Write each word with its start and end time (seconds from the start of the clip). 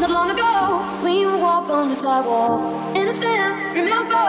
not 0.00 0.10
long 0.10 0.30
ago 0.30 0.52
when 1.02 1.14
you 1.14 1.28
walk 1.38 1.68
on 1.70 1.88
the 1.88 1.94
sidewalk. 1.94 2.60
Innocent, 2.96 3.54
remember, 3.80 4.26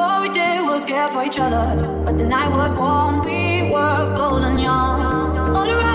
all 0.00 0.22
we 0.22 0.28
did 0.32 0.62
was 0.62 0.84
care 0.84 1.08
for 1.08 1.24
each 1.24 1.38
other. 1.38 1.66
But 2.04 2.18
the 2.18 2.24
night 2.24 2.50
was 2.50 2.74
warm, 2.74 3.24
we 3.24 3.70
were 3.72 4.14
bold 4.16 4.44
and 4.44 4.60
young. 4.60 4.96
All 5.56 5.68
around, 5.70 5.89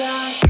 God. 0.00 0.49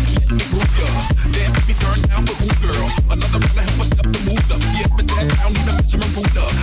be 1.73 1.79
turned 1.79 2.09
down 2.09 2.25
for 2.25 2.43
ooh 2.43 2.73
girl. 2.73 2.89
Another 3.09 3.39
round 3.39 3.55
to 3.55 3.61
help 3.61 3.81
us 3.81 3.87
step 3.87 4.03
the 4.03 4.19
moves 4.27 4.51
up. 4.51 4.61
Yeah, 4.75 4.87
but 4.95 5.07
that 5.07 5.27
down 5.37 5.53
need 5.53 5.67
a 5.67 5.73
measurement 5.73 6.15
ruler. 6.15 6.60